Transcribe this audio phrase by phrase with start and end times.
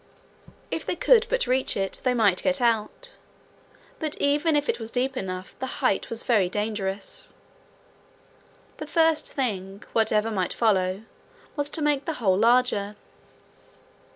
[0.71, 3.17] If they could but reach it, they might get out;
[3.99, 7.35] but even if it was deep enough, the height was very dangerous.
[8.77, 11.03] The first thing, whatever might follow,
[11.55, 12.95] was to make the hole larger.